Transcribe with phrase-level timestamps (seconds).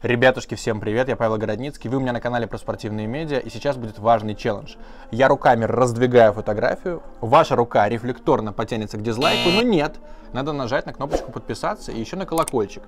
[0.00, 3.50] Ребятушки, всем привет, я Павел Городницкий, вы у меня на канале про спортивные медиа, и
[3.50, 4.76] сейчас будет важный челлендж.
[5.10, 9.96] Я руками раздвигаю фотографию, ваша рука рефлекторно потянется к дизлайку, но нет,
[10.32, 12.84] надо нажать на кнопочку подписаться и еще на колокольчик.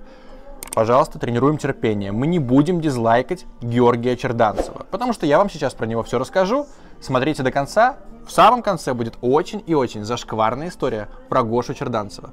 [0.73, 2.13] Пожалуйста, тренируем терпение.
[2.13, 6.65] Мы не будем дизлайкать Георгия Черданцева, потому что я вам сейчас про него все расскажу.
[7.01, 7.97] Смотрите до конца.
[8.25, 12.29] В самом конце будет очень и очень зашкварная история про Гошу Черданцева.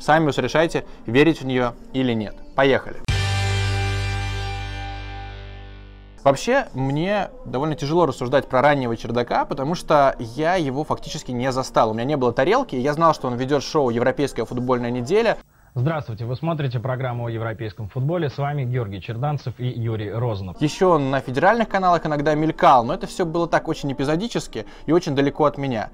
[0.00, 2.34] Сами уж решайте, верить в нее или нет.
[2.56, 3.11] Поехали!
[6.24, 11.90] Вообще, мне довольно тяжело рассуждать про раннего чердака, потому что я его фактически не застал.
[11.90, 15.38] У меня не было тарелки, я знал, что он ведет шоу «Европейская футбольная неделя».
[15.74, 18.28] Здравствуйте, вы смотрите программу о европейском футболе.
[18.28, 20.60] С вами Георгий Черданцев и Юрий Розанов.
[20.60, 24.92] Еще он на федеральных каналах иногда мелькал, но это все было так очень эпизодически и
[24.92, 25.90] очень далеко от меня.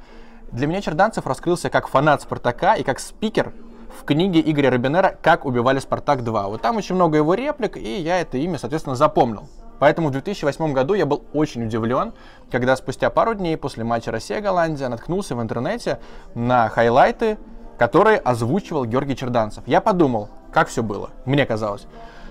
[0.53, 3.55] Для меня Черданцев раскрылся как фанат «Спартака» и как спикер
[3.99, 6.49] в книге Игоря Робинера «Как убивали Спартак 2».
[6.49, 9.49] Вот там очень много его реплик, и я это имя, соответственно, запомнил.
[9.79, 12.13] Поэтому в 2008 году я был очень удивлен,
[12.51, 16.01] когда спустя пару дней после матча Россия-Голландия наткнулся в интернете
[16.35, 17.39] на хайлайты,
[17.79, 19.63] которые озвучивал Георгий Черданцев.
[19.67, 21.11] Я подумал, как все было.
[21.25, 21.87] Мне казалось,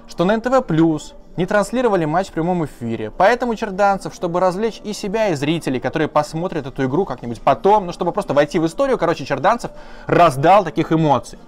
[0.07, 3.11] что на НТВ Плюс не транслировали матч в прямом эфире.
[3.11, 7.93] Поэтому Черданцев, чтобы развлечь и себя, и зрителей, которые посмотрят эту игру как-нибудь потом, ну
[7.93, 9.71] чтобы просто войти в историю, короче, Черданцев
[10.07, 11.39] раздал таких эмоций.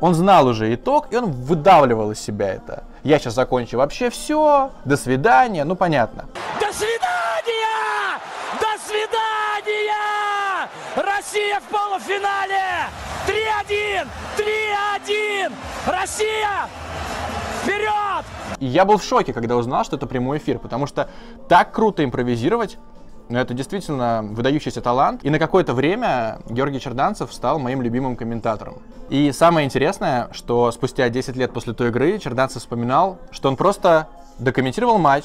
[0.00, 2.84] Он знал уже итог, и он выдавливал из себя это.
[3.06, 6.24] Я сейчас закончу вообще все, до свидания, ну понятно.
[6.58, 8.18] До свидания!
[8.58, 9.94] До свидания!
[10.96, 12.88] Россия в полуфинале!
[13.28, 14.08] 3-1!
[14.36, 15.52] 3-1!
[15.86, 16.68] Россия!
[17.62, 18.24] Вперед!
[18.58, 21.08] И я был в шоке, когда узнал, что это прямой эфир, потому что
[21.48, 22.76] так круто импровизировать,
[23.28, 25.24] но это действительно выдающийся талант.
[25.24, 28.78] И на какое-то время Георгий Черданцев стал моим любимым комментатором.
[29.08, 34.08] И самое интересное, что спустя 10 лет после той игры Черданцев вспоминал, что он просто
[34.38, 35.24] докомментировал матч,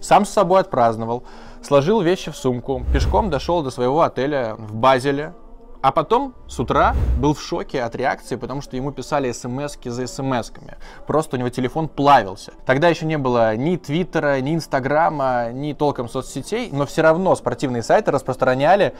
[0.00, 1.22] сам с собой отпраздновал,
[1.62, 5.34] сложил вещи в сумку, пешком дошел до своего отеля в Базеле,
[5.82, 10.06] а потом с утра был в шоке от реакции, потому что ему писали смс за
[10.06, 10.76] смс-ками.
[11.06, 12.52] Просто у него телефон плавился.
[12.66, 17.82] Тогда еще не было ни Твиттера, ни Инстаграма, ни толком соцсетей, но все равно спортивные
[17.82, 18.94] сайты распространяли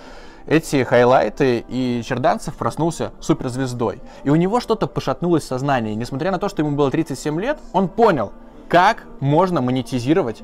[0.46, 4.00] эти хайлайты, и Черданцев проснулся суперзвездой.
[4.24, 5.94] И у него что-то пошатнулось в сознании.
[5.94, 8.32] Несмотря на то, что ему было 37 лет, он понял,
[8.68, 10.42] как можно монетизировать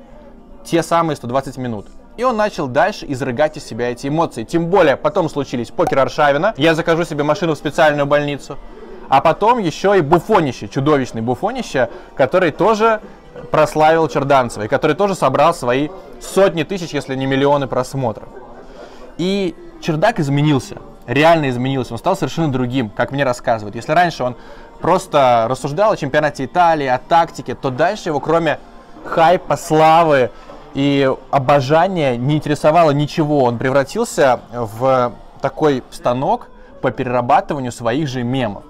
[0.64, 1.86] те самые 120 минут.
[2.16, 4.44] И он начал дальше изрыгать из себя эти эмоции.
[4.44, 6.54] Тем более, потом случились покер Аршавина.
[6.56, 8.56] Я закажу себе машину в специальную больницу.
[9.08, 13.00] А потом еще и Буфонище, чудовищный Буфонище, который тоже
[13.50, 15.90] прославил Черданцева, и который тоже собрал свои
[16.20, 18.28] сотни тысяч, если не миллионы просмотров.
[19.18, 23.76] И Чердак изменился, реально изменился, он стал совершенно другим, как мне рассказывают.
[23.76, 24.36] Если раньше он
[24.80, 28.58] просто рассуждал о чемпионате Италии, о тактике, то дальше его, кроме
[29.04, 30.30] хайпа, славы
[30.76, 33.44] и обожание не интересовало ничего.
[33.44, 36.48] Он превратился в такой станок
[36.82, 38.62] по перерабатыванию своих же мемов.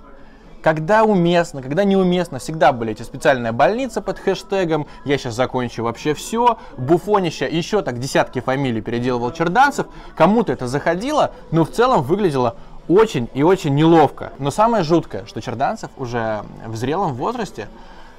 [0.62, 6.15] Когда уместно, когда неуместно, всегда были эти специальная больница под хэштегом «Я сейчас закончу вообще
[6.15, 9.87] все», Буфонища, еще так десятки фамилий переделывал Черданцев.
[10.15, 12.55] Кому-то это заходило, но в целом выглядело
[12.87, 14.33] очень и очень неловко.
[14.39, 17.66] Но самое жуткое, что Черданцев уже в зрелом возрасте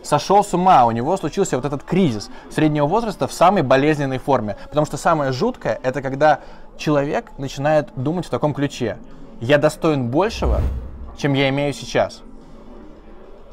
[0.04, 4.58] сошел с ума, у него случился вот этот кризис среднего возраста в самой болезненной форме.
[4.70, 6.40] Потому что самое жуткое, это когда
[6.78, 8.98] человек начинает думать в таком ключе.
[9.42, 10.62] Я достоин большего,
[11.18, 12.22] чем я имею сейчас.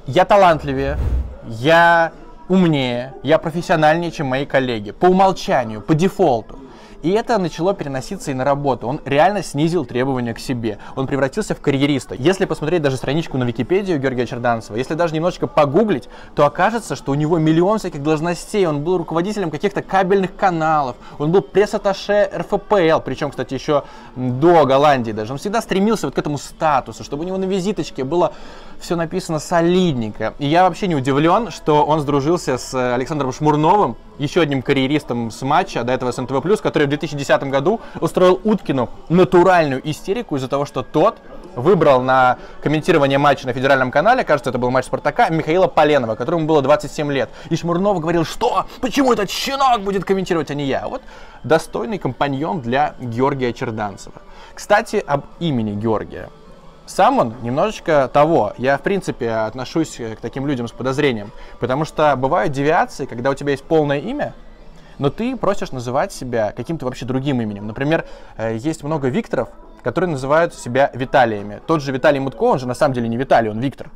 [0.07, 0.99] Я талантливее,
[1.47, 2.13] я
[2.49, 4.91] умнее, я профессиональнее, чем мои коллеги.
[4.91, 6.59] По умолчанию, по дефолту.
[7.05, 8.89] И это начало переноситься и на работу.
[8.89, 10.79] Он реально снизил требования к себе.
[10.97, 12.15] Он превратился в карьериста.
[12.15, 17.13] Если посмотреть даже страничку на Википедию Георгия Черданцева, если даже немножечко погуглить, то окажется, что
[17.13, 18.67] у него миллион всяких должностей.
[18.67, 23.85] Он был руководителем каких-то кабельных каналов, он был пресс-атташе РФПЛ, причем, кстати, еще
[24.17, 25.35] до Голландии даже.
[25.35, 28.33] Он всегда стремился вот к этому статусу, чтобы у него на визиточке было
[28.81, 30.35] все написано солидненько.
[30.39, 35.43] И я вообще не удивлен, что он сдружился с Александром Шмурновым, еще одним карьеристом с
[35.43, 40.65] матча, до этого с НТВ+, который в 2010 году устроил Уткину натуральную истерику из-за того,
[40.65, 41.19] что тот
[41.57, 46.47] выбрал на комментирование матча на федеральном канале, кажется, это был матч Спартака, Михаила Поленова, которому
[46.47, 47.31] было 27 лет.
[47.51, 48.67] И Шмурнов говорил, что?
[48.81, 50.89] Почему этот щенок будет комментировать, а не я?
[50.89, 51.03] Вот
[51.43, 54.21] достойный компаньон для Георгия Черданцева.
[54.55, 56.29] Кстати, об имени Георгия.
[56.87, 58.53] Сам он немножечко того.
[58.59, 61.33] Я, в принципе, отношусь к таким людям с подозрением.
[61.59, 64.35] Потому что бывают девиации, когда у тебя есть полное имя,
[64.99, 67.67] но ты просишь называть себя каким-то вообще другим именем.
[67.67, 68.05] Например,
[68.37, 69.49] э, есть много Викторов,
[69.83, 71.61] которые называют себя Виталиями.
[71.67, 73.91] Тот же Виталий Мутко, он же на самом деле не Виталий, он Виктор.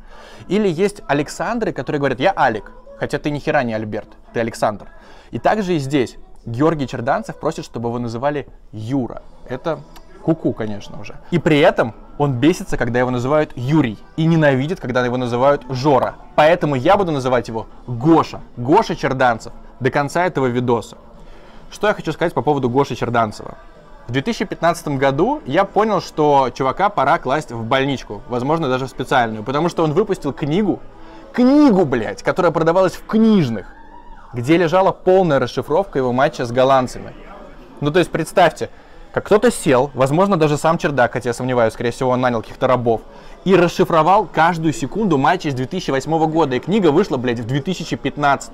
[0.47, 2.71] Или есть Александры, которые говорят, я Алик.
[2.99, 4.87] хотя ты ни хера не Альберт, ты Александр.
[5.31, 9.21] И также и здесь Георгий Черданцев просит, чтобы его называли Юра.
[9.47, 9.79] Это
[10.21, 11.15] куку, конечно уже.
[11.31, 16.15] И при этом он бесится, когда его называют Юрий, и ненавидит, когда его называют Жора.
[16.35, 20.97] Поэтому я буду называть его Гоша, Гоша Черданцев, до конца этого видоса.
[21.71, 23.57] Что я хочу сказать по поводу Гоши Черданцева.
[24.07, 29.43] В 2015 году я понял, что чувака пора класть в больничку, возможно, даже в специальную,
[29.43, 30.79] потому что он выпустил книгу,
[31.31, 33.67] книгу, блядь, которая продавалась в книжных,
[34.33, 37.13] где лежала полная расшифровка его матча с голландцами.
[37.81, 38.71] Ну, то есть, представьте,
[39.13, 42.65] как кто-то сел, возможно, даже сам чердак, хотя я сомневаюсь, скорее всего, он нанял каких-то
[42.67, 43.01] рабов,
[43.45, 48.51] и расшифровал каждую секунду матча с 2008 года, и книга вышла, блядь, в 2015.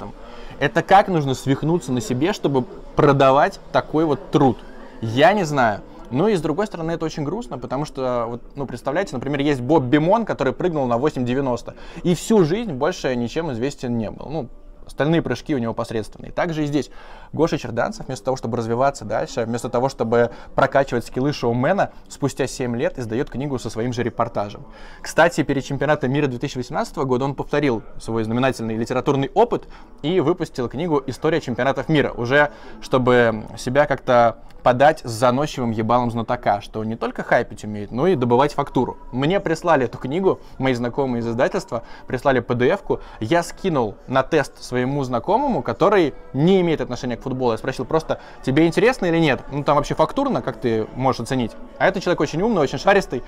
[0.60, 2.64] Это как нужно свихнуться на себе, чтобы
[2.96, 4.58] продавать такой вот труд?
[5.02, 5.82] Я не знаю.
[6.12, 9.62] Ну и с другой стороны, это очень грустно, потому что, вот, ну, представляете, например, есть
[9.62, 11.74] Боб Бимон, который прыгнул на 8,90,
[12.04, 14.28] и всю жизнь больше ничем известен не был.
[14.30, 14.50] Ну,
[14.86, 16.32] остальные прыжки у него посредственные.
[16.32, 16.90] Также и здесь
[17.34, 22.76] Гоша Черданцев, вместо того, чтобы развиваться дальше, вместо того, чтобы прокачивать скиллы шоумена, спустя 7
[22.76, 24.66] лет издает книгу со своим же репортажем.
[25.02, 29.68] Кстати, перед чемпионатом мира 2018 года он повторил свой знаменательный литературный опыт
[30.02, 32.52] и выпустил книгу «История чемпионатов мира», уже
[32.82, 38.16] чтобы себя как-то подать с заносчивым ебалом знатока, что не только хайпить умеет, но и
[38.16, 38.98] добывать фактуру.
[39.12, 45.06] Мне прислали эту книгу, мои знакомые из издательства прислали PDF-ку, я скинул на тест своему
[45.06, 47.54] знакомому, который не имеет отношения к футболу.
[47.54, 49.40] Я спросил просто, тебе интересно или нет?
[49.52, 51.52] Ну там вообще фактурно, как ты можешь оценить?
[51.78, 53.24] А этот человек очень умный, очень шаристый.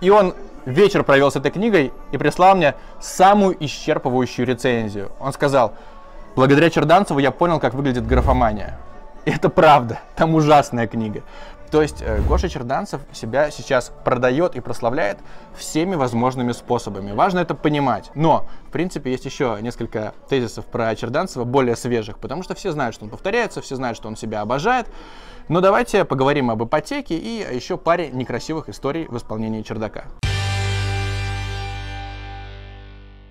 [0.00, 0.34] И он
[0.66, 5.12] вечер провел с этой книгой и прислал мне самую исчерпывающую рецензию.
[5.20, 5.74] Он сказал,
[6.34, 8.76] благодаря Черданцеву я понял, как выглядит графомания.
[9.24, 11.22] Это правда, там ужасная книга.
[11.70, 15.18] То есть э, Гоша Черданцев себя сейчас продает и прославляет
[15.54, 17.12] всеми возможными способами.
[17.12, 18.10] Важно это понимать.
[18.14, 22.94] Но, в принципе, есть еще несколько тезисов про Черданцева, более свежих, потому что все знают,
[22.94, 24.88] что он повторяется, все знают, что он себя обожает.
[25.48, 30.04] Но давайте поговорим об ипотеке и еще паре некрасивых историй в исполнении чердака.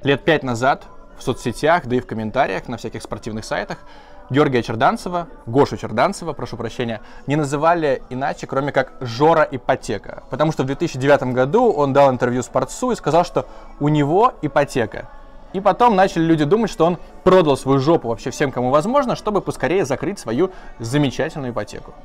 [0.03, 0.85] Лет пять назад
[1.17, 3.79] в соцсетях, да и в комментариях на всяких спортивных сайтах
[4.29, 10.23] Георгия Черданцева, Гошу Черданцева, прошу прощения, не называли иначе, кроме как Жора Ипотека.
[10.29, 13.47] Потому что в 2009 году он дал интервью Спортсу и сказал, что
[13.79, 15.09] у него ипотека.
[15.53, 19.41] И потом начали люди думать, что он продал свою жопу вообще всем, кому возможно, чтобы
[19.41, 21.95] поскорее закрыть свою замечательную ипотеку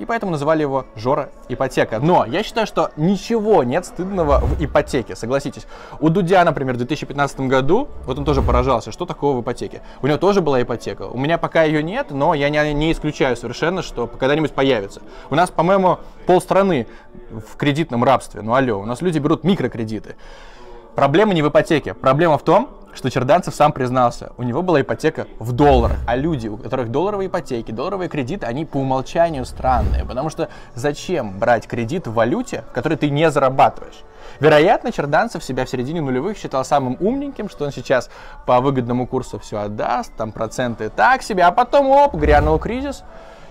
[0.00, 2.00] и поэтому называли его Жора Ипотека.
[2.00, 5.66] Но я считаю, что ничего нет стыдного в ипотеке, согласитесь.
[6.00, 9.82] У Дудя, например, в 2015 году, вот он тоже поражался, что такого в ипотеке.
[10.00, 11.02] У него тоже была ипотека.
[11.02, 15.02] У меня пока ее нет, но я не, не исключаю совершенно, что когда-нибудь появится.
[15.28, 16.86] У нас, по-моему, полстраны
[17.30, 18.40] в кредитном рабстве.
[18.40, 20.16] Ну алло, у нас люди берут микрокредиты.
[20.94, 21.94] Проблема не в ипотеке.
[21.94, 26.48] Проблема в том, что Черданцев сам признался, у него была ипотека в долларах, а люди,
[26.48, 32.06] у которых долларовые ипотеки, долларовые кредиты, они по умолчанию странные, потому что зачем брать кредит
[32.06, 34.02] в валюте, которой ты не зарабатываешь?
[34.40, 38.10] Вероятно, Черданцев себя в середине нулевых считал самым умненьким, что он сейчас
[38.46, 43.04] по выгодному курсу все отдаст, там проценты так себе, а потом, оп, грянул кризис,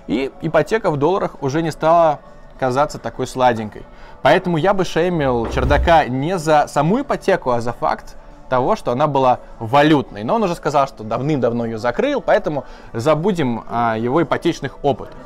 [0.08, 2.20] и ипотека в долларах уже не стала
[2.60, 3.84] казаться такой сладенькой.
[4.22, 8.18] Поэтому я бы шеймил чердака не за саму ипотеку, а за факт
[8.50, 10.24] того, что она была валютной.
[10.24, 15.18] Но он уже сказал, что давным-давно ее закрыл, поэтому забудем о его ипотечных опытах.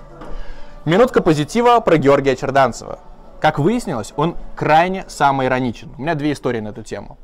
[0.85, 2.99] Минутка позитива про Георгия Черданцева.
[3.39, 5.91] Как выяснилось, он крайне самоироничен.
[5.97, 7.17] У меня две истории на эту тему.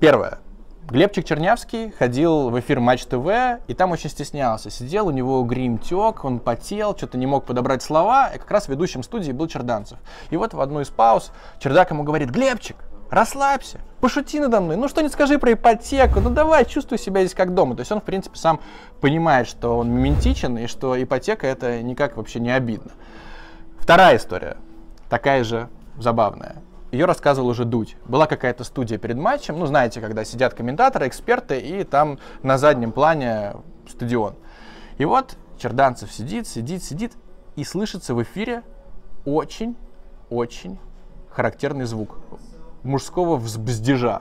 [0.00, 0.38] Первая.
[0.88, 3.26] Глебчик Чернявский ходил в эфир Матч ТВ,
[3.66, 4.70] и там очень стеснялся.
[4.70, 8.68] Сидел, у него грим тек, он потел, что-то не мог подобрать слова, и как раз
[8.68, 9.98] ведущим студии был Черданцев.
[10.30, 12.76] И вот в одну из пауз Чердак ему говорит, Глебчик,
[13.10, 17.52] расслабься, пошути надо мной, ну что-нибудь скажи про ипотеку, ну давай, чувствуй себя здесь как
[17.52, 17.74] дома.
[17.74, 18.60] То есть он, в принципе, сам
[19.00, 22.92] понимает, что он мементичен, и что ипотека это никак вообще не обидно.
[23.80, 24.56] Вторая история,
[25.08, 26.62] такая же забавная.
[26.92, 27.96] Ее рассказывал уже Дудь.
[28.06, 32.92] Была какая-то студия перед матчем, ну знаете, когда сидят комментаторы, эксперты, и там на заднем
[32.92, 33.54] плане
[33.88, 34.34] стадион.
[34.98, 37.12] И вот Черданцев сидит, сидит, сидит,
[37.56, 38.62] и слышится в эфире
[39.24, 40.78] очень-очень
[41.30, 42.18] характерный звук
[42.82, 44.20] мужского взбздежа.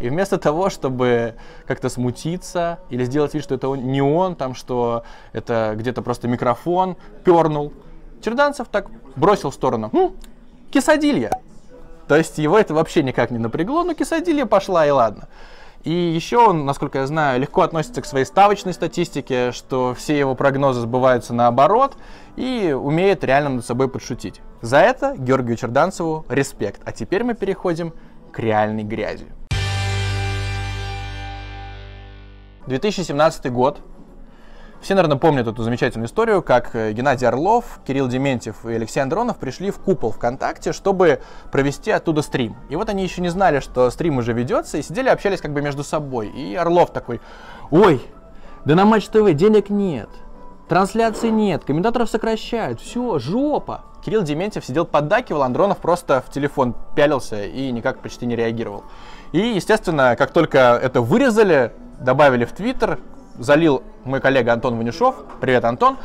[0.00, 1.34] И вместо того, чтобы
[1.66, 5.02] как-то смутиться или сделать вид, что это он, не он, там, что
[5.32, 7.72] это где-то просто микрофон пернул,
[8.22, 9.90] Черданцев так бросил в сторону.
[9.92, 10.14] «Хм,
[10.70, 11.40] кисадилья.
[12.08, 15.28] То есть его это вообще никак не напрягло, но кисадилья пошла и ладно.
[15.84, 20.34] И еще он, насколько я знаю, легко относится к своей ставочной статистике, что все его
[20.34, 21.96] прогнозы сбываются наоборот,
[22.36, 24.40] и умеет реально над собой подшутить.
[24.62, 26.80] За это Георгию Черданцеву респект.
[26.84, 27.92] А теперь мы переходим
[28.32, 29.26] к реальной грязи.
[32.66, 33.80] 2017 год.
[34.80, 39.38] Все, наверное, помнят эту замечательную историю, как э, Геннадий Орлов, Кирилл Дементьев и Алексей Андронов
[39.38, 41.20] пришли в купол ВКонтакте, чтобы
[41.50, 42.56] провести оттуда стрим.
[42.68, 45.62] И вот они еще не знали, что стрим уже ведется, и сидели, общались как бы
[45.62, 46.28] между собой.
[46.28, 47.20] И Орлов такой,
[47.70, 48.00] ой,
[48.64, 50.08] да на Матч ТВ денег нет,
[50.68, 53.84] трансляции нет, комментаторов сокращают, все, жопа.
[54.04, 58.84] Кирилл Дементьев сидел поддакивал, Андронов просто в телефон пялился и никак почти не реагировал.
[59.32, 63.00] И, естественно, как только это вырезали, добавили в Твиттер,
[63.38, 65.14] залил мой коллега Антон Ванюшов.
[65.40, 65.96] Привет, Антон.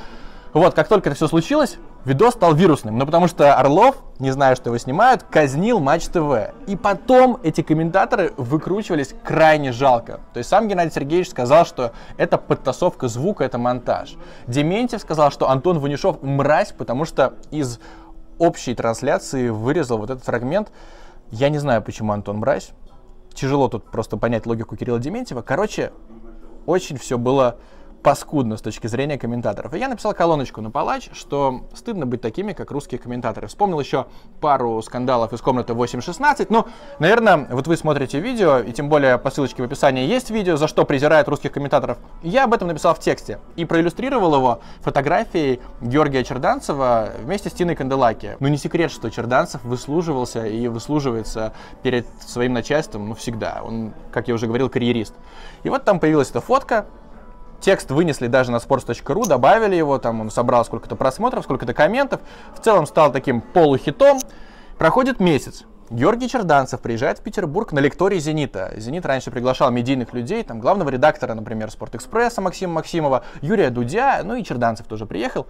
[0.53, 2.95] Вот, как только это все случилось, видос стал вирусным.
[2.95, 6.53] Ну, потому что Орлов, не зная, что его снимают, казнил Матч ТВ.
[6.67, 10.19] И потом эти комментаторы выкручивались крайне жалко.
[10.31, 14.15] То есть сам Геннадий Сергеевич сказал, что это подтасовка звука, это монтаж.
[14.45, 17.79] Дементьев сказал, что Антон Ванюшов мразь, потому что из
[18.37, 20.71] общей трансляции вырезал вот этот фрагмент.
[21.31, 22.73] Я не знаю, почему Антон мразь.
[23.33, 25.41] Тяжело тут просто понять логику Кирилла Дементьева.
[25.41, 25.91] Короче,
[26.65, 27.57] очень все было
[28.03, 29.73] паскудно с точки зрения комментаторов.
[29.73, 33.47] И я написал колоночку на палач, что стыдно быть такими, как русские комментаторы.
[33.47, 34.07] Вспомнил еще
[34.41, 36.47] пару скандалов из комнаты 8.16.
[36.49, 36.67] Ну,
[36.99, 40.67] наверное, вот вы смотрите видео, и тем более по ссылочке в описании есть видео, за
[40.67, 41.97] что презирают русских комментаторов.
[42.21, 47.75] Я об этом написал в тексте и проиллюстрировал его фотографией Георгия Черданцева вместе с Тиной
[47.75, 48.35] Канделаки.
[48.41, 53.61] Ну, не секрет, что Черданцев выслуживался и выслуживается перед своим начальством, ну, всегда.
[53.63, 55.13] Он, как я уже говорил, карьерист.
[55.63, 56.85] И вот там появилась эта фотка,
[57.63, 62.19] Текст вынесли даже на sports.ru, добавили его, там он собрал сколько-то просмотров, сколько-то комментов.
[62.53, 64.19] В целом стал таким полухитом.
[64.77, 65.63] Проходит месяц.
[65.89, 68.73] Георгий Черданцев приезжает в Петербург на лекторий «Зенита».
[68.75, 74.35] «Зенит» раньше приглашал медийных людей, там главного редактора, например, «Спортэкспресса» Максима Максимова, Юрия Дудя, ну
[74.35, 75.47] и Черданцев тоже приехал.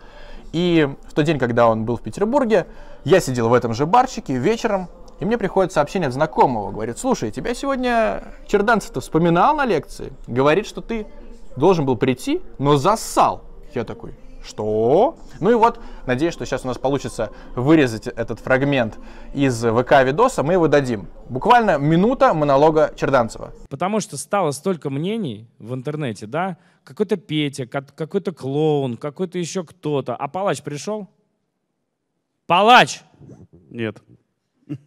[0.51, 2.67] И в тот день, когда он был в Петербурге,
[3.05, 4.87] я сидел в этом же барчике вечером,
[5.19, 10.13] и мне приходит сообщение от знакомого, говорит, слушай, тебя сегодня Черданцев-то вспоминал на лекции?
[10.27, 11.07] Говорит, что ты
[11.55, 13.43] должен был прийти, но зассал.
[13.73, 14.13] Я такой,
[14.45, 15.17] что?
[15.39, 18.99] Ну и вот, надеюсь, что сейчас у нас получится вырезать этот фрагмент
[19.33, 21.07] из ВК-видоса, мы его дадим.
[21.29, 23.53] Буквально минута монолога Черданцева.
[23.69, 26.57] Потому что стало столько мнений в интернете, да?
[26.83, 30.15] Какой-то Петя, какой-то клоун, какой-то еще кто-то.
[30.15, 31.07] А палач пришел?
[32.45, 33.01] Палач!
[33.69, 34.03] Нет.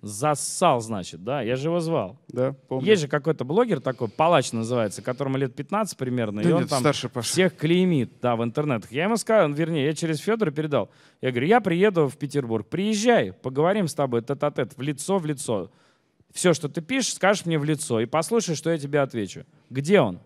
[0.02, 1.42] Зассал, значит, да?
[1.42, 2.18] Я же его звал.
[2.28, 2.86] Да, помню.
[2.86, 6.70] Есть же какой-то блогер такой, Палач называется, которому лет 15 примерно, Да и он нет,
[6.70, 7.28] там старше Паша.
[7.28, 8.90] всех клеймит, да, в интернетах.
[8.92, 10.90] Я ему сказал, вернее, я через Федора передал.
[11.20, 15.70] Я говорю, я приеду в Петербург, приезжай, поговорим с тобой тет-а-тет, в лицо в лицо.
[16.32, 19.44] Все, что ты пишешь, скажешь мне в лицо и послушай, что я тебе отвечу.
[19.70, 20.20] Где он?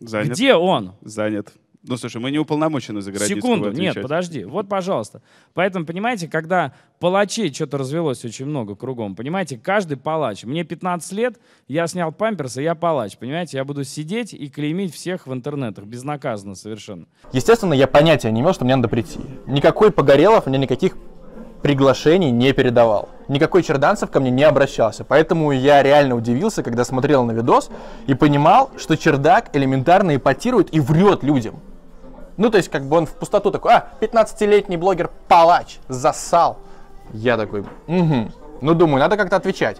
[0.00, 0.32] Занят.
[0.32, 0.92] Где он?
[1.02, 1.52] Занят.
[1.82, 4.44] Ну, слушай, мы не уполномочены за Секунду, нет, подожди.
[4.44, 5.22] Вот, пожалуйста.
[5.54, 10.44] Поэтому, понимаете, когда палачей что-то развелось очень много кругом, понимаете, каждый палач.
[10.44, 13.58] Мне 15 лет, я снял памперсы, я палач, понимаете?
[13.58, 17.06] Я буду сидеть и клеймить всех в интернетах, безнаказанно совершенно.
[17.32, 19.20] Естественно, я понятия не имел, что мне надо прийти.
[19.46, 20.96] Никакой Погорелов мне никаких
[21.62, 23.08] приглашений не передавал.
[23.28, 25.04] Никакой Черданцев ко мне не обращался.
[25.04, 27.70] Поэтому я реально удивился, когда смотрел на видос
[28.06, 31.60] и понимал, что Чердак элементарно эпатирует и врет людям.
[32.36, 36.58] Ну, то есть, как бы он в пустоту такой, а, 15-летний блогер палач, засал.
[37.12, 38.28] Я такой, угу.
[38.60, 39.78] Ну, думаю, надо как-то отвечать.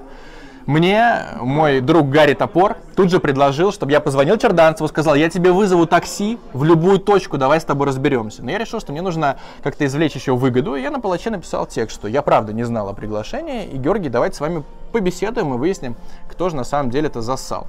[0.69, 5.51] Мне мой друг Гарри Топор тут же предложил, чтобы я позвонил Черданцеву, сказал, я тебе
[5.51, 8.45] вызову такси в любую точку, давай с тобой разберемся.
[8.45, 11.65] Но я решил, что мне нужно как-то извлечь еще выгоду, и я на палаче написал
[11.65, 15.57] текст, что я правда не знал о приглашении, и Георгий, давайте с вами побеседуем и
[15.57, 15.97] выясним,
[16.31, 17.67] кто же на самом деле это зассал.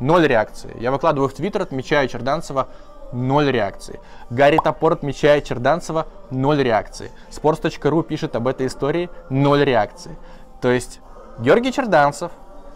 [0.00, 0.74] Ноль реакции.
[0.80, 2.68] Я выкладываю в Твиттер, отмечаю Черданцева,
[3.12, 4.00] ноль реакции.
[4.30, 7.10] Гарри Топор отмечает Черданцева, ноль реакции.
[7.30, 10.16] Sports.ru пишет об этой истории, ноль реакции.
[10.62, 11.00] То есть
[11.38, 12.32] Георгий Черданцев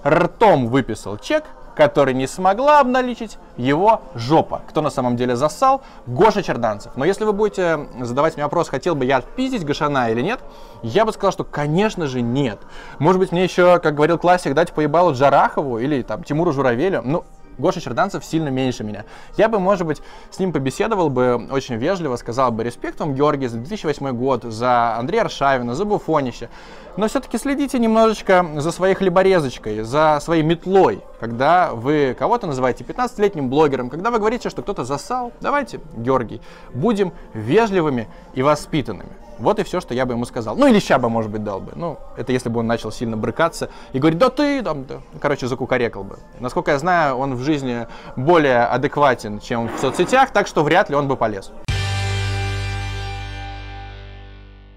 [0.07, 4.63] ртом выписал чек, который не смогла обналичить его жопа.
[4.69, 5.83] Кто на самом деле зассал?
[6.07, 6.93] Гоша Черданцев.
[6.95, 10.39] Но если вы будете задавать мне вопрос, хотел бы я отпиздить Гошана или нет,
[10.83, 12.61] я бы сказал, что конечно же нет.
[13.01, 17.03] Может быть мне еще, как говорил классик, дать поебалу Джарахову или там Тимуру Журавелю.
[17.05, 17.25] Ну,
[17.59, 19.05] Гоша Черданцев сильно меньше меня.
[19.37, 23.49] Я бы, может быть, с ним побеседовал бы очень вежливо, сказал бы респект вам, Георгий,
[23.49, 26.49] за 2008 год, за Андрея Аршавина, за Буфонище.
[26.97, 33.49] Но все-таки следите немножечко за своей хлеборезочкой, за своей метлой, когда вы кого-то называете 15-летним
[33.49, 35.33] блогером, когда вы говорите, что кто-то засал.
[35.41, 36.43] Давайте, Георгий,
[36.75, 39.22] будем вежливыми и воспитанными.
[39.43, 40.57] Вот и все, что я бы ему сказал.
[40.57, 41.73] Ну или леща бы, может быть, дал бы.
[41.75, 45.01] Ну, это если бы он начал сильно брыкаться и говорить, да ты там, да.
[45.21, 46.19] Короче, закукарекал бы.
[46.39, 50.95] Насколько я знаю, он в жизни более адекватен, чем в соцсетях, так что вряд ли
[50.95, 51.51] он бы полез.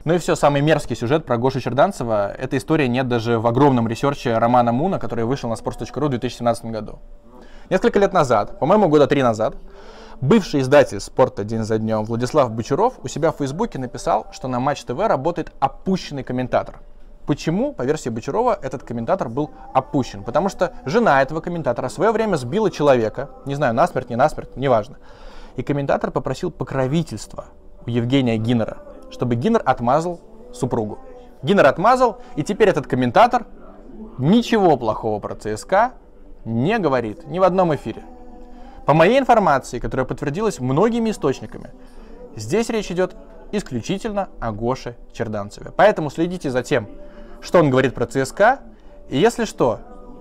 [0.04, 2.32] Ну и все, самый мерзкий сюжет про Гошу Черданцева.
[2.32, 6.66] Этой истории нет даже в огромном ресерче Романа Муна, который вышел на sports.ru в 2017
[6.66, 7.00] году.
[7.70, 9.56] Несколько лет назад, по-моему, года три назад,
[10.22, 14.60] бывший издатель спорта «День за днем» Владислав Бочаров у себя в Фейсбуке написал, что на
[14.60, 16.80] Матч ТВ работает опущенный комментатор.
[17.26, 20.24] Почему, по версии Бочарова, этот комментатор был опущен?
[20.24, 24.56] Потому что жена этого комментатора в свое время сбила человека, не знаю, насмерть, не насмерть,
[24.56, 24.98] неважно.
[25.56, 27.46] И комментатор попросил покровительства
[27.86, 28.78] у Евгения Гиннера,
[29.10, 30.20] чтобы Гиннер отмазал
[30.54, 31.00] супругу.
[31.42, 33.48] Гиннер отмазал, и теперь этот комментатор
[34.18, 35.94] ничего плохого про ЦСКА
[36.44, 38.04] не говорит ни в одном эфире.
[38.86, 41.72] По моей информации, которая подтвердилась многими источниками,
[42.36, 43.16] здесь речь идет
[43.52, 45.72] исключительно о Гоше Черданцеве.
[45.76, 46.88] Поэтому следите за тем,
[47.42, 48.60] что он говорит про ЦСКА.
[49.10, 49.80] И если что,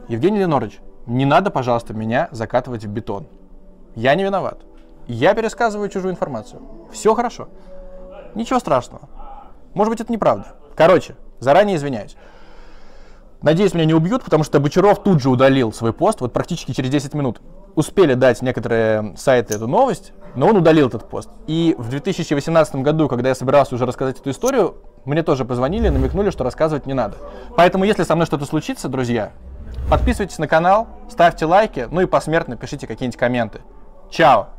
[0.09, 3.27] Евгений Ленорович, не надо, пожалуйста, меня закатывать в бетон.
[3.95, 4.61] Я не виноват.
[5.07, 6.63] Я пересказываю чужую информацию.
[6.91, 7.49] Все хорошо.
[8.35, 9.09] Ничего страшного.
[9.75, 10.47] Может быть, это неправда.
[10.75, 12.17] Короче, заранее извиняюсь.
[13.45, 16.89] Надеюсь, меня не убьют, потому что Бочаров тут же удалил свой пост, вот практически через
[16.89, 17.43] 10 минут.
[17.75, 21.29] Успели дать некоторые сайты эту новость, но он удалил этот пост.
[21.47, 26.31] И в 2018 году, когда я собирался уже рассказать эту историю, мне тоже позвонили, намекнули,
[26.31, 27.19] что рассказывать не надо.
[27.55, 29.33] Поэтому, если со мной что-то случится, друзья,
[29.91, 33.61] подписывайтесь на канал, ставьте лайки, ну и посмертно пишите какие-нибудь комменты.
[34.11, 34.54] Чао!